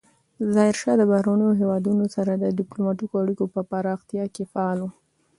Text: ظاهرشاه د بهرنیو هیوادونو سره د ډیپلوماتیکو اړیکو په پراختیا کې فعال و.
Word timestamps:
ظاهرشاه 0.53 0.95
د 0.97 1.03
بهرنیو 1.11 1.57
هیوادونو 1.61 2.05
سره 2.15 2.31
د 2.35 2.43
ډیپلوماتیکو 2.59 3.15
اړیکو 3.23 3.45
په 3.53 3.61
پراختیا 3.71 4.25
کې 4.35 4.43
فعال 4.51 4.79
و. 4.81 4.87